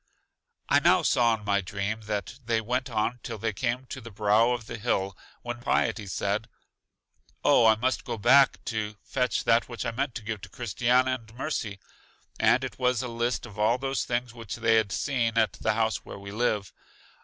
I 0.67 0.79
now 0.79 1.03
saw 1.03 1.35
in 1.37 1.45
my 1.45 1.61
dream 1.61 2.01
that 2.05 2.39
they 2.43 2.59
went 2.59 2.89
on 2.89 3.19
till 3.21 3.37
they 3.37 3.53
came 3.53 3.85
to 3.89 4.01
the 4.01 4.09
brow 4.09 4.49
of 4.49 4.65
the 4.65 4.79
hill, 4.79 5.15
when 5.43 5.61
Piety 5.61 6.07
said: 6.07 6.49
O, 7.45 7.67
I 7.67 7.75
must 7.75 8.03
go 8.03 8.17
back 8.17 8.65
to 8.65 8.95
fetch 9.03 9.43
that 9.43 9.69
which 9.69 9.85
I 9.85 9.91
meant 9.91 10.15
to 10.15 10.23
give 10.23 10.41
to 10.41 10.49
Christiana 10.49 11.19
and 11.19 11.35
Mercy, 11.35 11.77
and 12.39 12.63
it 12.63 12.79
was 12.79 13.03
a 13.03 13.07
list 13.07 13.45
of 13.45 13.59
all 13.59 13.77
those 13.77 14.03
things 14.03 14.33
which 14.33 14.55
they 14.55 14.73
had 14.73 14.91
seen 14.91 15.37
at 15.37 15.53
the 15.53 15.73
house 15.73 15.97
where 15.97 16.17
we 16.17 16.31
live. 16.31 16.73